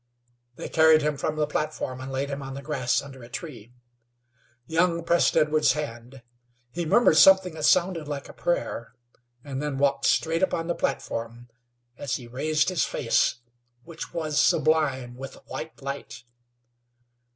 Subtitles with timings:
[0.55, 3.71] They carried him from the platform, and laid him on the grass under a tree.
[4.65, 6.23] Young pressed Edwards' hand;
[6.71, 8.95] he murmured something that sounded like a prayer,
[9.43, 11.49] and then walked straight upon the platform,
[11.99, 13.41] as he raised his face,
[13.83, 16.23] which was sublime with a white light.